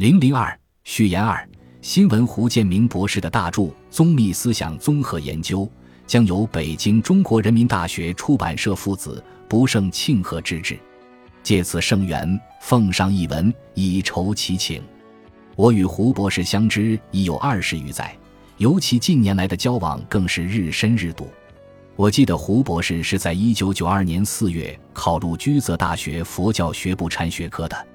[0.00, 1.46] 零零二序言二
[1.82, 5.60] 新闻胡建明博士的大著《宗密思想综合研究》
[6.06, 10.78] 将由北京中国人民大学出版社父子不胜庆贺之至，
[11.42, 14.82] 借此盛缘，奉上一文以酬其情。
[15.54, 18.16] 我与胡博士相知已有二十余载，
[18.56, 21.28] 尤其近年来的交往更是日深日笃。
[21.94, 27.86] 我记得胡博士是在一九九二年四月考入居泽大学佛教学部禅学科的，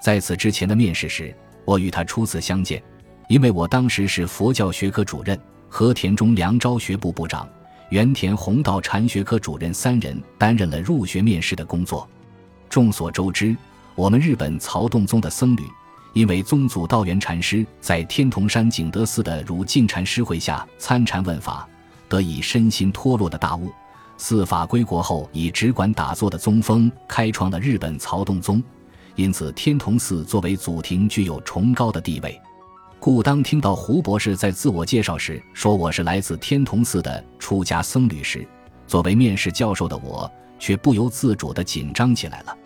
[0.00, 1.32] 在此之前的面试时。
[1.64, 2.82] 我与他初次相见，
[3.28, 7.48] 因为我当时是佛教学科主任，和田中良昭学部部长、
[7.90, 12.08] 原田弘道禅学科主任三人担任了入学面试的工作。
[12.68, 13.56] 众所周知，
[13.94, 15.62] 我们日本曹洞宗的僧侣，
[16.12, 21.68] 因为宗祖道元禅师在天童山景德寺的如净禅师会下参禅问法，
[22.08, 23.70] 得以身心脱落的大悟。
[24.16, 28.62] 四法归国后，以只管打坐的宗风开创了日本曹洞宗。
[29.16, 32.40] 因此，天童寺作为祖庭具有崇高的地位。
[32.98, 38.46] 故当听到胡博士在自我介绍时说我是来自天童寺的出家僧侣时，
[38.86, 42.56] 作为面试教授的我却不由自主地紧张起来了。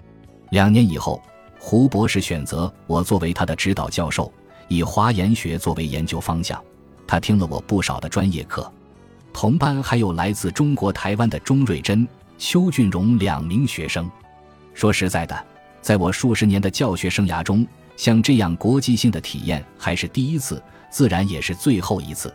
[0.50, 1.20] 两年以后，
[1.58, 4.32] 胡博士选择我作为他的指导教授，
[4.68, 6.62] 以华严学作为研究方向。
[7.06, 8.72] 他听了我不少的专业课。
[9.32, 14.10] 同班还有来自中国台湾的钟瑞珍、邱俊荣两名学生。
[14.72, 15.46] 说实在的。
[15.80, 22.32] 在我数十年的教学生涯中，像这样国际性的体验还是第一次，自然也是最后一次。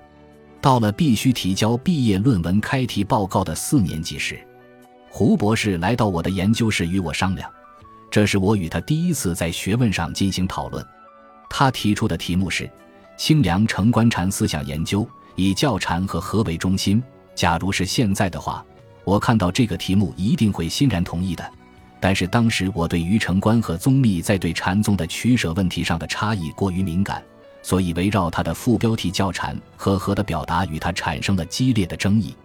[0.62, 4.40] 到了必须提交毕业论文开题报告的四年级时，
[5.10, 7.52] 胡博士来到我的研究室与我商量，
[8.10, 10.86] 这是我与他第一次在学问上进行讨论。
[11.50, 12.70] 他提出的题目是
[13.18, 17.04] “清凉城观禅思想研究，以教禅和合为中心”。
[17.36, 18.66] 假如是现在的话，
[19.04, 21.52] 我看到这个题目一定会欣然同意的。
[22.04, 27.24] 但是当时我对于城关和宗密在对禅宗的取舍问题上的差异过于敏感，
[27.62, 32.36] 所以围绕他的副标题“教禅和合”的表达与他产生了激烈的争议。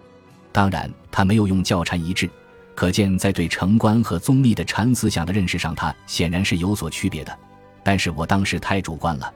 [0.52, 2.30] 当然，他没有用“教禅一致”，
[2.76, 7.36] 可见在对城关和宗密的禅思想的认识上，他显然是有所区别的。
[7.82, 9.28] 但是我当时太主观了，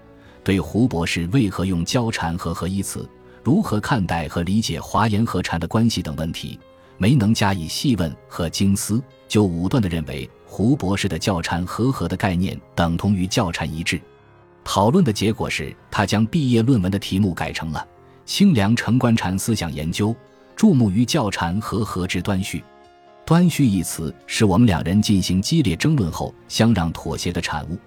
[0.45, 3.11] 对胡博士为何用“教禅和合”一词，
[3.43, 6.61] 如何看待和理解华严和禅的关系等问题。
[6.99, 14.01] 没能加以细问和精思，就武断地认为胡博士的教禅和合的概念等同于教禅一致。
[14.65, 17.81] 讨论的结果是他将毕业论文的题目改成了
[18.25, 20.11] 《清凉城观禅思想研究》，
[20.55, 22.63] 注目于教禅和合之端绪。
[23.25, 27.79] 端绪一词是我们两人进行激烈争论后相让妥协的产物。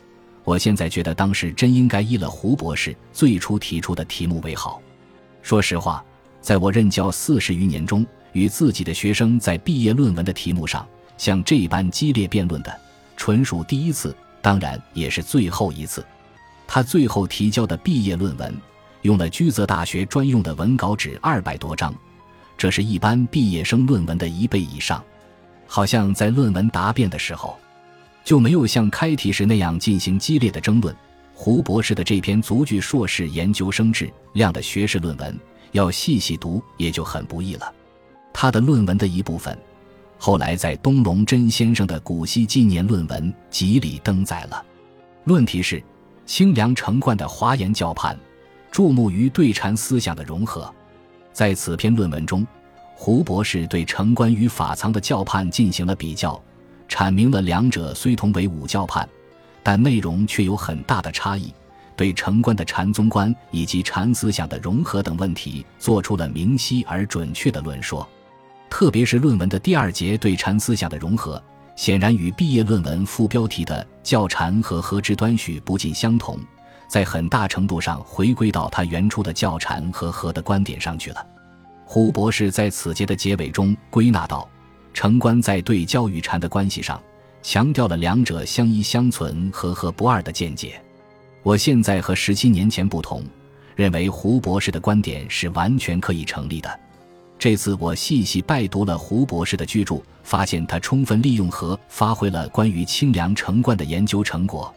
[0.43, 4.81] 我现在觉得当时真应该依了胡博士最初提出的题目为好。
[5.41, 6.03] 说实话，
[6.41, 8.05] 在我任教四十余年中，
[8.35, 10.85] 与自己的学生在毕业论文的题目上
[11.17, 12.79] 像这般激烈辩论的，
[13.15, 16.05] 纯属第一次，当然也是最后一次。
[16.67, 18.53] 他最后提交的毕业论文
[19.03, 21.95] 用了居泽大学专用的文稿纸二百多张，
[22.57, 25.01] 这是一般毕业生论文的一倍以上。
[25.65, 27.57] 好像在论文答辩的时候，
[28.25, 30.93] 就没有像开题时那样进行激烈的争论。
[31.33, 35.39] 胡博士的这篇足具硕士研究生质量的学士论文，
[35.71, 37.73] 要细细读也就很不易了。
[38.37, 39.57] 他的论文的一部分，
[40.17, 44.61] 后来在东龙真先生的古稀纪念论文集里登载了。
[45.23, 45.81] 论题是：
[46.25, 48.13] 清凉城观的华严教派，
[48.69, 50.69] 注目于对禅思想的融合。
[51.31, 52.45] 在此篇论文中，
[52.93, 56.37] 胡博士对城观与法藏的教派进行了比较，
[56.89, 59.07] 阐明了两者虽同为五教派，
[59.63, 61.53] 但内容却有很大的差异。
[61.95, 68.05] 对城观的禅宗观以及禅思想的融合等问题，做出了明晰而准确的论说。
[68.69, 71.41] 特别是论文的第二节对禅思想的融合，
[71.75, 76.37] 显然与毕业论文副标题的“教禅和合之端绪”不尽相同，
[76.87, 81.25] 在很大程度上回归到他原初的教禅和合的观点上去了。
[81.85, 84.49] 胡博士在此节的结尾中归纳道
[84.93, 87.01] ：“城观在对教与禅的关系上，
[87.41, 90.81] 强调了两者相依相存、和合不二的见解。
[91.43, 93.23] 我现在和十七年前不同，
[93.75, 96.79] 认为胡博士的观点是完全可以成立的。”
[97.37, 104.73] 这次我细细拜读了胡博士的居著，发现他充分利用和发挥了关于清凉城观的研究成果。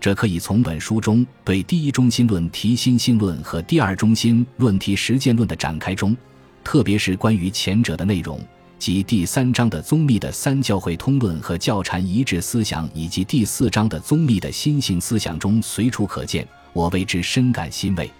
[0.00, 6.16] 这可以从本书中对第一中心论题心性论和第二中心论题实践论的展开中，
[6.62, 8.40] 特别是关于前者的内容，
[8.78, 18.10] 即第三章的宗密的三教会通论和教禅一致思想，以及第四章的宗密的心性思想中随处可见，我为之深感欣慰。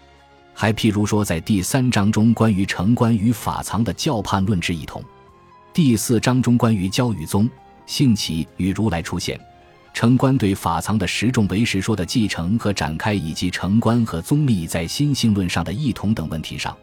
[0.54, 5.02] 还譬如说，在第三章中关于城关与法藏的教判论之一同；
[5.72, 7.48] 第四章中关于教与宗、
[7.86, 9.40] 性起与如来出现，
[9.92, 16.76] 城关对法藏的十种唯识说的继承和展开，以及城关和宗密在心性论上的异同等问题上，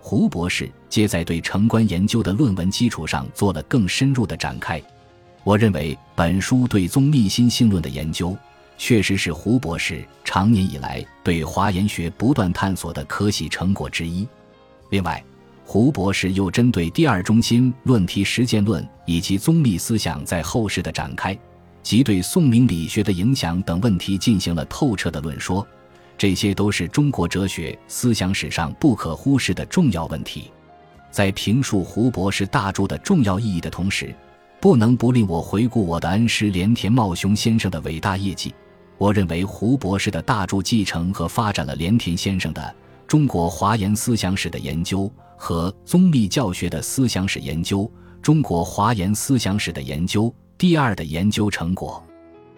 [0.00, 4.80] 胡博士皆在对城关研究的论文基础上做了更深入的展开。
[5.44, 8.36] 我认为本书对宗密心性论的研究，
[8.78, 14.26] 确实是胡博士长年以来对华严学不断探索的可喜成果之一。
[14.90, 15.22] 另外，
[15.64, 21.36] 胡博士又针对第二中心论题实践论以及宗密思想在后世的展开。
[21.82, 25.66] 及对宋明理学的影响等问题进行了透彻的论说，
[26.18, 30.50] 这些都是中国哲学思想史上不可忽视的重要问题。
[31.10, 34.14] 在评述胡博士大著的重要意义的同时，
[34.60, 38.52] 不能不令我回顾我的恩师连田茂雄先生的伟大业绩。
[38.98, 42.60] 我认为胡博士的大著继承和发展了连田先生的
[43.06, 45.02] 《中国华严思想史的研究》
[45.36, 47.82] 和宗密教学的思想史研究，
[48.20, 50.24] 《中国华严思想史的研究》。
[50.58, 52.02] 第二的研究成果，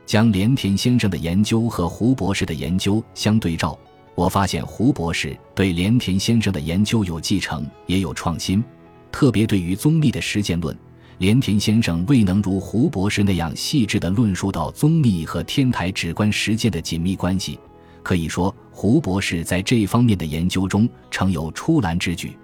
[0.07, 3.79] 将连田先生的研究和胡博士的研究相对照，
[4.15, 8.65] 我发现胡博士对连田先生的研究有继承，也有创新。
[9.13, 10.75] 特别对于宗密的实践论，
[11.21, 17.61] 连田先生未能如胡博士那样细致地论述到宗密和天台直观实践的紧密关系。
[18.03, 22.35] 可以说，胡博士在这方面的研究中成有出栏之举。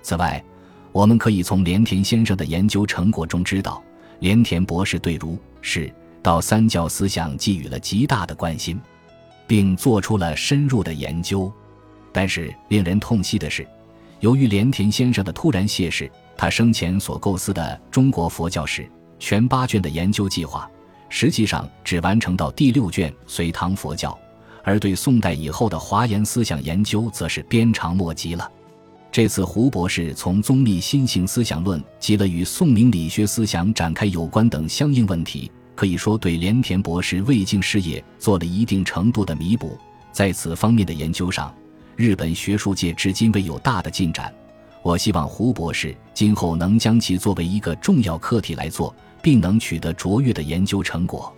[0.00, 0.42] 此外，
[0.90, 3.84] 我们可以从连田先生的研究成果中知道。
[4.20, 5.92] 连田博士对儒释
[6.22, 8.80] 道三教思想寄予了极大的关心，
[9.46, 11.52] 并做出了深入的研究。
[12.10, 13.68] 但是令人痛惜的是，
[14.20, 18.88] 由于连田先生的突然谢世，他生前所构思的中国佛教史
[19.18, 20.68] 全八卷的研究计划，
[21.08, 24.10] 实际上只完成到第六卷《隋唐佛教》，
[24.62, 28.50] 而对宋代以后的华严思想研究，则是鞭长莫及了。
[29.12, 39.78] 这次胡博士从宗密心性思想论及了与宋明理学思想展开有关等相应问题，可以说对连田博士未竟事业做了一定程度的弥补。
[40.10, 41.54] 在此方面的研究上，
[41.94, 44.34] 日本学术界至今未有大的进展。
[44.84, 51.34] 我希望胡博士今后能将其作为一个重要课题来做，并能取得卓越的研究成果。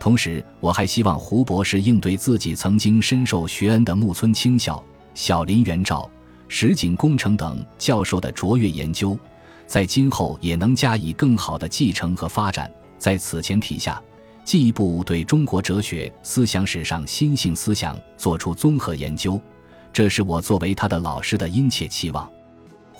[0.00, 4.82] 同时，我还希望胡博士应对自己曾经深受学恩的木村清孝、
[5.12, 6.10] 小林元照。
[6.48, 9.18] 石井工程等教授的卓越研究，
[9.66, 12.72] 在今后也能加以更好的继承和发展。
[12.96, 14.02] 在此前提下，
[14.44, 19.38] 进一步对中国哲学思想史上新性思想做出综合研究，
[19.92, 22.26] 这是我作为他的老师的殷切期望。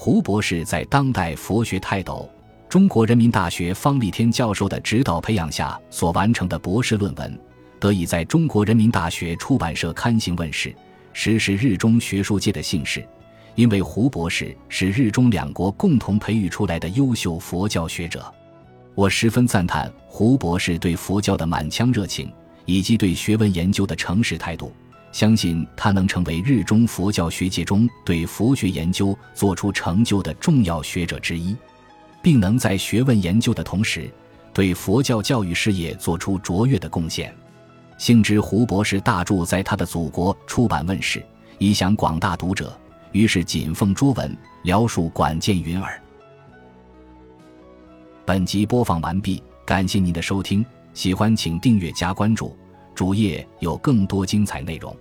[0.01, 2.31] 胡博士在当代佛学泰斗、
[2.69, 7.37] 中国人民大学方立天教授的指导培养下所完成的博士论文，
[7.81, 10.73] 得以在中国人民大学出版社刊行问世，
[11.13, 13.05] 实是日中学术界的幸事。
[13.57, 18.33] 因为胡博士是日中两国共同培育出来的优秀佛教学者，
[18.95, 22.33] 我十分赞叹胡博士对佛教的满腔热情
[22.67, 24.73] 以及对学问研究的诚实态度。
[25.19, 31.57] 相信他能成为日中佛教学界中对佛学研究做出成就的重要学者之一，
[32.23, 34.09] 并能在学问研究的同时，
[34.55, 37.35] 对佛教教育事业做出卓越的贡献。
[37.99, 41.21] 幸知胡博士大著在他的祖国出版问世，
[41.59, 42.79] 以享广大读者。
[43.11, 46.01] 于是谨奉拙文，聊述管见云耳。
[48.25, 52.57] 本集播放完毕，感谢您的收听，喜欢请订阅加关注，
[52.95, 54.97] 主页有更多精彩内容。